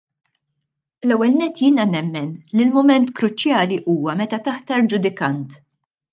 L-ewwel 1.07 1.33
nett 1.41 1.59
jiena 1.59 1.85
nemmen 1.89 2.31
li 2.55 2.65
l-mument 2.67 3.13
kruċjali 3.21 3.79
huwa 3.93 4.17
meta 4.23 4.43
taħtar 4.49 4.89
ġudikant. 4.95 5.63